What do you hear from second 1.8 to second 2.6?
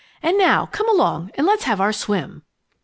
swim."